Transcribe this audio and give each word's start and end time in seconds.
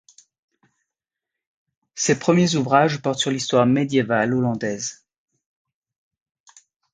Ses 1.93 2.17
premiers 2.17 2.55
ouvrages 2.55 3.03
portent 3.03 3.19
sur 3.19 3.29
l'histoire 3.29 3.67
médiévale 3.67 4.33
hollandaise. 4.33 5.05